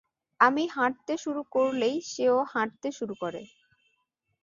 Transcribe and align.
আমি 0.39 0.63
হাঁটতে 0.67 1.13
শুরু 1.17 1.41
কললেই 1.51 1.97
সেও 2.11 2.37
হাঁটতে 2.53 2.89
শুরু 2.97 3.13
করে। 3.21 3.41